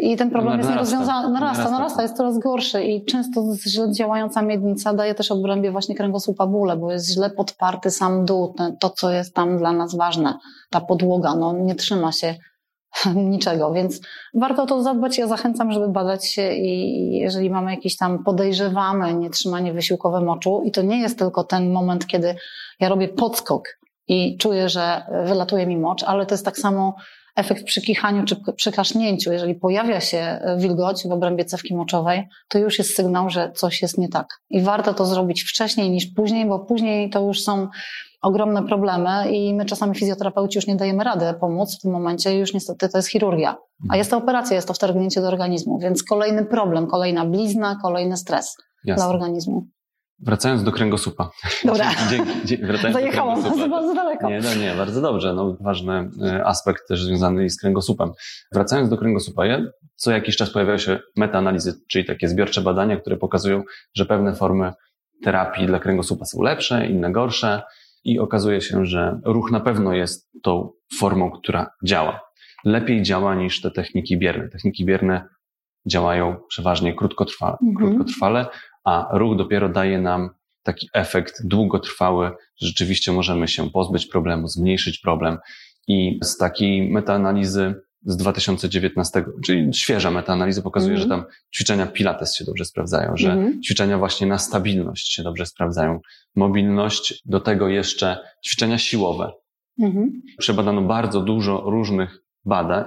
[0.00, 3.92] i ten problem no, jest nierozwiązany, narasta, narasta, narasta, jest coraz gorszy i często źle
[3.92, 8.90] działająca miednica daje też obrębie właśnie kręgosłupa bóle, bo jest źle podparty sam dół, to
[8.90, 10.38] co jest tam dla nas ważne,
[10.70, 12.34] ta podłoga, no nie trzyma się
[13.14, 14.00] niczego, więc
[14.34, 15.18] warto o to zadbać.
[15.18, 20.70] Ja zachęcam, żeby badać się i jeżeli mamy jakieś tam podejrzewamy nietrzymanie wysiłkowe moczu i
[20.70, 22.34] to nie jest tylko ten moment, kiedy
[22.80, 23.64] ja robię podskok
[24.08, 26.94] i czuję, że wylatuje mi mocz, ale to jest tak samo
[27.36, 29.32] efekt przy kichaniu czy przy kasznięciu.
[29.32, 33.98] Jeżeli pojawia się wilgoć w obrębie cewki moczowej, to już jest sygnał, że coś jest
[33.98, 34.26] nie tak.
[34.50, 37.68] I warto to zrobić wcześniej niż później, bo później to już są
[38.22, 42.54] ogromne problemy i my czasami fizjoterapeuci już nie dajemy rady pomóc w tym momencie, już
[42.54, 43.56] niestety to jest chirurgia.
[43.88, 48.16] A jest to operacja, jest to wtargnięcie do organizmu, więc kolejny problem, kolejna blizna, kolejny
[48.16, 49.04] stres Jasne.
[49.04, 49.66] dla organizmu.
[50.22, 51.30] Wracając do kręgosłupa.
[51.64, 51.90] Dobra.
[52.10, 54.28] Dzięki, dzięki, wracając Zajechałam do bardzo daleko.
[54.28, 55.34] Nie, no nie, bardzo dobrze.
[55.34, 58.12] No, ważny e, aspekt też związany z kręgosłupem.
[58.52, 59.60] Wracając do kręgosłupa, ja,
[59.96, 63.62] co jakiś czas pojawiają się metaanalizy, czyli takie zbiorcze badania, które pokazują,
[63.94, 64.72] że pewne formy
[65.22, 67.62] terapii dla kręgosłupa są lepsze, inne gorsze
[68.04, 72.20] i okazuje się, że ruch na pewno jest tą formą, która działa.
[72.64, 74.48] Lepiej działa niż te techniki bierne.
[74.48, 75.28] Techniki bierne
[75.86, 77.76] działają przeważnie krótkotrwale, mhm.
[77.76, 78.46] krótkotrwale,
[78.84, 80.30] a ruch dopiero daje nam
[80.62, 85.38] taki efekt długotrwały, że rzeczywiście możemy się pozbyć problemu, zmniejszyć problem.
[85.88, 87.74] I z takiej metaanalizy
[88.06, 91.02] z 2019, czyli świeża metaanaliza pokazuje, mm.
[91.02, 93.62] że tam ćwiczenia Pilates się dobrze sprawdzają, że mm.
[93.62, 96.00] ćwiczenia właśnie na stabilność się dobrze sprawdzają,
[96.36, 99.32] mobilność, do tego jeszcze ćwiczenia siłowe.
[99.78, 100.22] Mm.
[100.38, 102.84] Przebadano bardzo dużo różnych badań,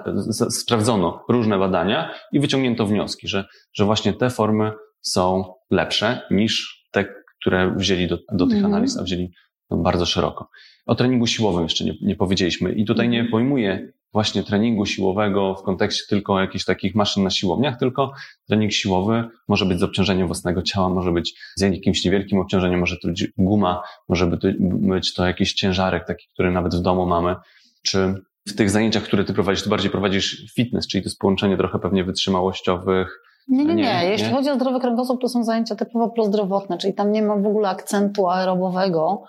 [0.49, 4.71] sprawdzono różne badania i wyciągnięto wnioski, że, że właśnie te formy
[5.03, 7.05] są lepsze niż te,
[7.41, 8.73] które wzięli do, do tych mm.
[8.73, 9.31] analiz, a wzięli
[9.71, 10.49] bardzo szeroko.
[10.85, 15.63] O treningu siłowym jeszcze nie, nie powiedzieliśmy i tutaj nie pojmuję właśnie treningu siłowego w
[15.63, 18.11] kontekście tylko jakichś takich maszyn na siłowniach, tylko
[18.47, 22.97] trening siłowy może być z obciążeniem własnego ciała, może być z jakimś niewielkim obciążeniem, może
[22.97, 24.27] to być guma, może
[24.61, 27.35] być to jakiś ciężarek taki, który nawet w domu mamy,
[27.83, 28.13] czy
[28.47, 31.79] w tych zajęciach, które ty prowadzisz, to bardziej prowadzisz fitness, czyli to jest połączenie trochę
[31.79, 34.06] pewnie wytrzymałościowych, nie, nie, nie.
[34.10, 34.34] Jeśli nie?
[34.34, 37.69] chodzi o zdrowy kręgosłup, to są zajęcia typowo prozdrowotne, czyli tam nie ma w ogóle
[37.69, 39.23] akcentu aerobowego.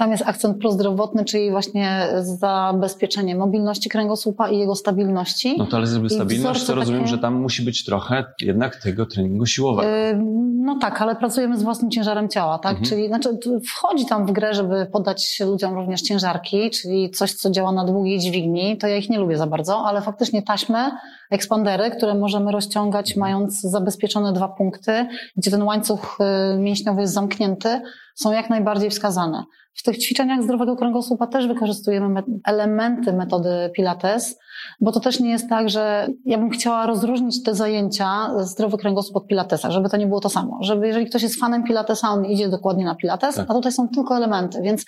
[0.00, 5.54] Tam jest akcent prozdrowotny, czyli właśnie zabezpieczenie mobilności kręgosłupa i jego stabilności.
[5.58, 7.10] No to ale żeby stabilność, to rozumiem, takie...
[7.10, 9.88] że tam musi być trochę jednak tego treningu siłowego.
[9.90, 10.22] Yy,
[10.56, 12.72] no tak, ale pracujemy z własnym ciężarem ciała, tak?
[12.72, 12.88] Mhm.
[12.88, 17.72] Czyli znaczy, wchodzi tam w grę, żeby podać ludziom również ciężarki, czyli coś, co działa
[17.72, 18.78] na długiej dźwigni.
[18.78, 20.90] To ja ich nie lubię za bardzo, ale faktycznie taśmy,
[21.30, 26.18] ekspandery, które możemy rozciągać, mając zabezpieczone dwa punkty, gdzie ten łańcuch
[26.54, 27.80] y, mięśniowy jest zamknięty,
[28.14, 29.44] są jak najbardziej wskazane.
[29.74, 34.38] W tych ćwiczeniach zdrowego kręgosłupa też wykorzystujemy elementy metody Pilates,
[34.80, 39.16] bo to też nie jest tak, że ja bym chciała rozróżnić te zajęcia zdrowy kręgosłup
[39.16, 40.58] od Pilatesa, żeby to nie było to samo.
[40.60, 43.50] Żeby jeżeli ktoś jest fanem Pilatesa, on idzie dokładnie na Pilates, tak.
[43.50, 44.84] a tutaj są tylko elementy, więc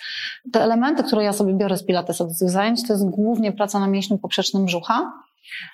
[0.51, 3.79] te elementy, które ja sobie biorę z Pilatesa do tych zajęć, to jest głównie praca
[3.79, 5.11] na mięśniu poprzecznym brzucha,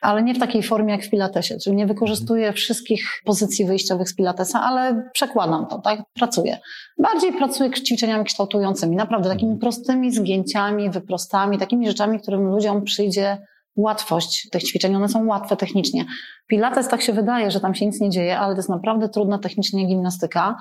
[0.02, 4.16] ale nie w takiej formie jak w Pilatesie, czyli nie wykorzystuję wszystkich pozycji wyjściowych z
[4.16, 6.00] Pilatesa, ale przekładam to, tak?
[6.14, 6.58] Pracuję.
[6.98, 13.38] Bardziej pracuję ćwiczeniami kształtującymi, naprawdę takimi prostymi zgięciami, wyprostami, takimi rzeczami, którym ludziom przyjdzie
[13.76, 14.96] łatwość tych ćwiczeń.
[14.96, 16.06] One są łatwe technicznie.
[16.48, 19.40] Pilates tak się wydaje, że tam się nic nie dzieje, ale to jest naprawdę trudna
[19.40, 20.56] technicznie gimnastyka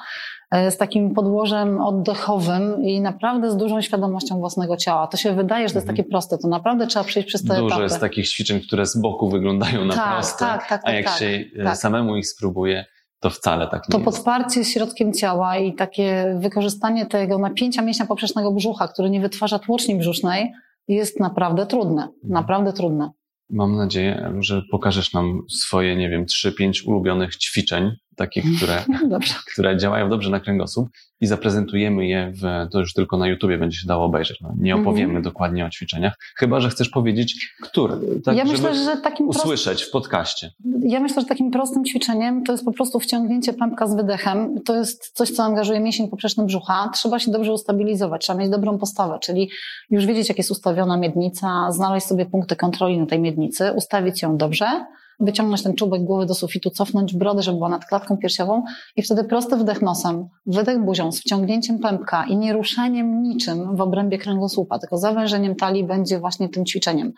[0.51, 5.07] e, z takim podłożem oddechowym i naprawdę z dużą świadomością własnego ciała.
[5.07, 5.97] To się wydaje, że to jest mhm.
[5.97, 6.39] takie proste.
[6.39, 7.83] To naprawdę trzeba przejść przez te Dużo etapy.
[7.83, 11.19] jest takich ćwiczeń, które z boku wyglądają na tak, proste, tak, tak, a jak tak,
[11.19, 11.77] się e, tak.
[11.77, 12.85] samemu ich spróbuje,
[13.21, 14.17] to wcale tak nie To jest.
[14.17, 19.99] podparcie środkiem ciała i takie wykorzystanie tego napięcia mięśnia poprzecznego brzucha, który nie wytwarza tłoczni
[19.99, 20.53] brzusznej,
[20.89, 22.03] jest naprawdę trudne.
[22.03, 22.19] Mhm.
[22.23, 23.11] Naprawdę trudne.
[23.51, 28.85] Mam nadzieję, że pokażesz nam swoje, nie wiem, trzy, pięć ulubionych ćwiczeń, takich, które,
[29.53, 30.89] które działają dobrze na kręgosłup
[31.21, 34.41] i zaprezentujemy je w, to już tylko na YouTubie będzie się dało obejrzeć.
[34.41, 35.23] No, nie opowiemy mhm.
[35.23, 39.91] dokładnie o ćwiczeniach, chyba, że chcesz powiedzieć, które, tak, ja myślę, że takim usłyszeć w
[39.91, 40.51] podcaście.
[40.83, 44.61] Ja myślę, że takim prostym ćwiczeniem to jest po prostu wciągnięcie pępka z wydechem.
[44.65, 46.91] To jest coś, co angażuje mięsień poprzeczny brzucha.
[46.95, 49.51] Trzeba się dobrze ustabilizować, trzeba mieć dobrą postawę, czyli
[49.91, 54.37] już wiedzieć, jak jest ustawiona miednica, znaleźć sobie punkty kontroli na tej miednicy, ustawić ją
[54.37, 54.67] dobrze,
[55.21, 58.63] wyciągnąć ten czubek głowy do sufitu, cofnąć brodę, żeby była nad klatką piersiową
[58.97, 63.81] i wtedy prosty wdech nosem, wydech buzią z wciągnięciem pępka i nie ruszeniem niczym w
[63.81, 67.13] obrębie kręgosłupa, tylko zawężeniem talii będzie właśnie tym ćwiczeniem.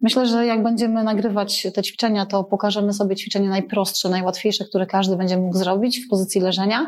[0.00, 5.16] Myślę, że jak będziemy nagrywać te ćwiczenia, to pokażemy sobie ćwiczenie najprostsze, najłatwiejsze, które każdy
[5.16, 6.86] będzie mógł zrobić w pozycji leżenia,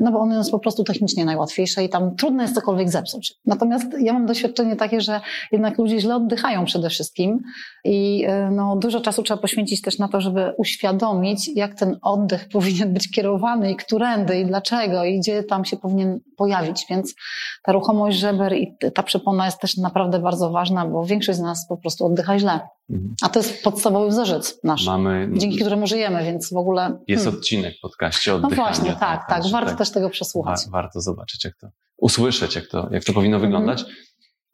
[0.00, 3.34] no bo ono jest po prostu technicznie najłatwiejsze i tam trudno jest cokolwiek zepsuć.
[3.46, 5.20] Natomiast ja mam doświadczenie takie, że
[5.52, 7.38] jednak ludzie źle oddychają przede wszystkim
[7.84, 12.48] i y, no, dużo czasu trzeba poświęcić też na to, żeby uświadomić, jak ten oddech
[12.52, 16.86] powinien być kierowany i którędy i dlaczego i gdzie tam się powinien pojawić.
[16.90, 17.14] Więc
[17.62, 21.66] ta ruchomość żeber i ta przepona jest też naprawdę bardzo ważna, bo większość z nas
[21.68, 22.60] po prostu oddycha źle.
[22.90, 23.14] Mhm.
[23.22, 26.98] A to jest podstawowy wzorzec nasz, Mamy, dzięki któremu żyjemy, więc w ogóle...
[27.08, 27.40] Jest hmm.
[27.40, 28.56] odcinek podcaście oddychania.
[28.56, 30.60] No właśnie, tak, tak, tak warto tak, też tego przesłuchać.
[30.70, 33.52] warto zobaczyć, jak to, usłyszeć, jak to, jak to powinno mhm.
[33.52, 33.84] wyglądać.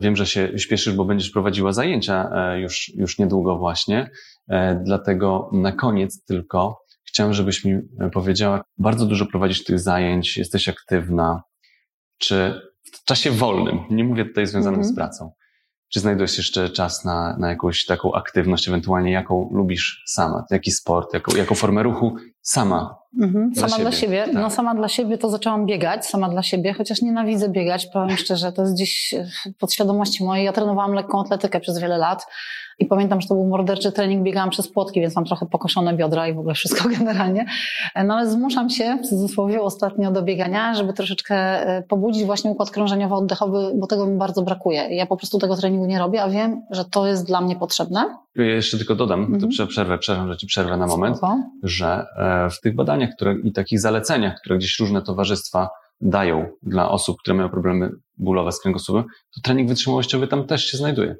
[0.00, 4.10] Wiem, że się śpieszysz, bo będziesz prowadziła zajęcia e, już, już niedługo właśnie.
[4.48, 7.80] E, dlatego na koniec tylko chciałem, żebyś mi
[8.12, 11.42] powiedziała, bardzo dużo prowadzisz tych zajęć, jesteś aktywna.
[12.18, 12.60] Czy
[12.92, 14.92] w czasie wolnym, nie mówię tutaj związanym mm -hmm.
[14.92, 15.32] z pracą,
[15.88, 20.44] czy znajdujesz jeszcze czas na, na jakąś taką aktywność, ewentualnie jaką lubisz sama?
[20.50, 22.98] Jaki sport, jaką, jaką formę ruchu sama?
[23.20, 23.82] Mhm, dla sama siebie.
[23.82, 24.24] dla siebie.
[24.24, 24.34] Tak.
[24.34, 28.52] No sama dla siebie to zaczęłam biegać, sama dla siebie, chociaż nienawidzę biegać, powiem szczerze,
[28.52, 29.14] to jest gdzieś
[29.54, 30.44] w podświadomości mojej.
[30.44, 32.26] Ja trenowałam lekką atletykę przez wiele lat
[32.78, 36.28] i pamiętam, że to był morderczy trening, biegałam przez płotki, więc mam trochę pokoszone biodra
[36.28, 37.46] i w ogóle wszystko generalnie.
[38.04, 42.70] No ale zmuszam się, w cudzysłowie, ostatnio do biegania, żeby troszeczkę e, pobudzić właśnie układ
[42.70, 44.94] krążeniowo-oddechowy, bo tego mi bardzo brakuje.
[44.96, 48.16] Ja po prostu tego treningu nie robię, a wiem, że to jest dla mnie potrzebne.
[48.36, 49.40] Ja jeszcze tylko dodam, mhm.
[49.40, 51.36] to przerwę, przerwę, że ci przerwę na moment, Spoko.
[51.62, 55.68] że e, w tych badaniach które, i takich zaleceniach, które gdzieś różne towarzystwa
[56.00, 60.76] dają dla osób, które mają problemy bólowe z kręgosłupem, to trening wytrzymałościowy tam też się
[60.76, 61.16] znajduje.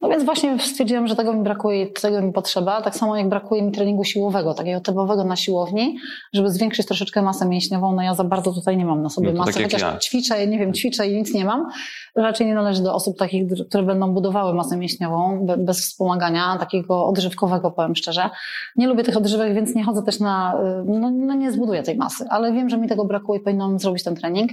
[0.00, 2.82] No więc właśnie stwierdziłam, że tego mi brakuje, tego mi potrzeba.
[2.82, 5.96] Tak samo jak brakuje mi treningu siłowego, takiego typowego na siłowni,
[6.32, 7.92] żeby zwiększyć troszeczkę masę mięśniową.
[7.92, 9.98] No ja za bardzo tutaj nie mam na sobie no masy, tak chociaż ja.
[9.98, 11.66] ćwiczę, nie wiem, ćwiczę i nic nie mam.
[12.14, 17.70] Raczej nie należy do osób takich, które będą budowały masę mięśniową bez wspomagania, takiego odżywkowego,
[17.70, 18.30] powiem szczerze.
[18.76, 22.24] Nie lubię tych odżywek, więc nie chodzę też na, no, no nie zbuduję tej masy,
[22.28, 24.50] ale wiem, że mi tego brakuje i powinnam zrobić ten trening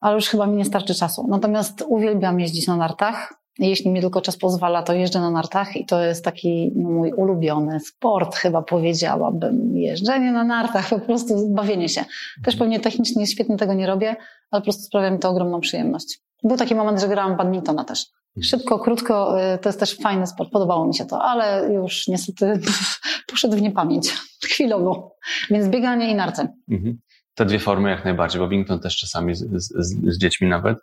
[0.00, 1.26] ale już chyba mi nie starczy czasu.
[1.28, 3.45] Natomiast uwielbiam jeździć na nartach.
[3.58, 7.80] Jeśli mi tylko czas pozwala, to jeżdżę na nartach i to jest taki mój ulubiony
[7.80, 9.76] sport, chyba powiedziałabym.
[9.76, 12.00] Jeżdżenie na nartach, po prostu bawienie się.
[12.44, 12.58] Też mhm.
[12.58, 14.16] pewnie technicznie świetnie tego nie robię,
[14.50, 16.20] ale po prostu sprawia mi to ogromną przyjemność.
[16.42, 18.06] Był taki moment, że grałam badmintona też.
[18.36, 18.44] Mhm.
[18.44, 22.60] Szybko, krótko, y, to jest też fajny sport, podobało mi się to, ale już niestety
[23.30, 24.10] poszedł w niepamięć
[24.52, 25.16] chwilowo.
[25.50, 26.48] Więc bieganie i narty.
[26.70, 26.98] Mhm.
[27.34, 29.72] Te dwie formy jak najbardziej, bo badminton też czasami z, z,
[30.14, 30.78] z dziećmi nawet.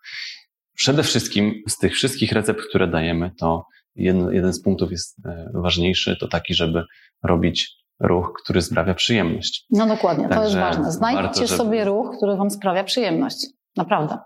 [0.75, 5.51] Przede wszystkim z tych wszystkich recept, które dajemy, to jeden, jeden z punktów jest e,
[5.53, 6.83] ważniejszy, to taki, żeby
[7.23, 9.65] robić ruch, który sprawia przyjemność.
[9.69, 10.91] No dokładnie, Także to jest ważne.
[10.91, 11.57] Znajdźcie warto, żeby...
[11.57, 13.37] sobie ruch, który Wam sprawia przyjemność.
[13.77, 14.17] Naprawdę.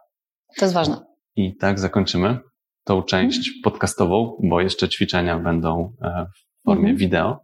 [0.57, 0.97] To jest ważne.
[1.35, 2.39] I tak zakończymy
[2.83, 3.61] tą część hmm.
[3.63, 6.97] podcastową, bo jeszcze ćwiczenia będą e, w formie hmm.
[6.97, 7.41] wideo.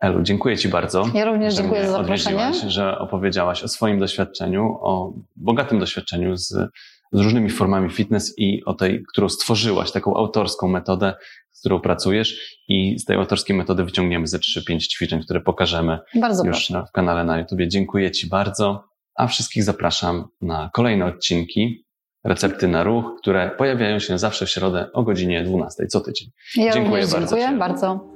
[0.00, 1.04] Elu, dziękuję Ci bardzo.
[1.14, 2.52] Ja również dziękuję za zaproszenie.
[2.66, 6.54] Że opowiedziałaś o swoim doświadczeniu, o bogatym doświadczeniu z
[7.12, 11.14] z różnymi formami fitness i o tej, którą stworzyłaś, taką autorską metodę,
[11.52, 16.44] z którą pracujesz i z tej autorskiej metody wyciągniemy ze 3-5 ćwiczeń, które pokażemy bardzo
[16.44, 17.60] już na, w kanale na YouTube.
[17.66, 21.86] Dziękuję Ci bardzo, a wszystkich zapraszam na kolejne odcinki
[22.24, 26.28] Recepty na ruch, które pojawiają się zawsze w środę o godzinie 12 co tydzień.
[26.56, 27.36] Ja dziękuję bardzo.
[27.36, 28.15] Dziękuję bardzo.